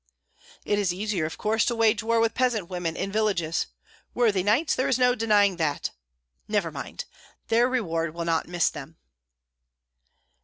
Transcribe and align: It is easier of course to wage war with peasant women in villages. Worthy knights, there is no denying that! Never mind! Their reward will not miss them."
It 0.65 0.79
is 0.79 0.91
easier 0.91 1.27
of 1.27 1.37
course 1.37 1.63
to 1.65 1.75
wage 1.75 2.01
war 2.01 2.19
with 2.19 2.33
peasant 2.33 2.67
women 2.71 2.95
in 2.95 3.11
villages. 3.11 3.67
Worthy 4.15 4.41
knights, 4.41 4.73
there 4.73 4.87
is 4.89 4.97
no 4.97 5.13
denying 5.13 5.57
that! 5.57 5.91
Never 6.47 6.71
mind! 6.71 7.05
Their 7.49 7.69
reward 7.69 8.15
will 8.15 8.25
not 8.25 8.47
miss 8.47 8.71
them." 8.71 8.97